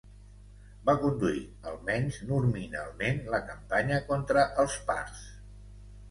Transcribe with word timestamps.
Va 0.89 0.93
conduir, 1.01 1.41
almenys 1.71 2.17
nominalment, 2.29 3.19
la 3.33 3.41
campanya 3.49 3.99
contra 4.07 4.47
els 4.65 4.79
parts. 4.89 5.21